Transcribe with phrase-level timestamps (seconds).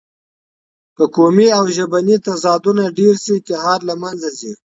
[0.95, 4.51] که قومي او ژبني تضادونه ډېر شي، اتحاد له منځه ځي.